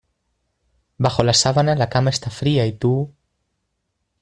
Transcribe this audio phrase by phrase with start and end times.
[0.97, 3.13] Bajo la sábana la cama está fría y tú...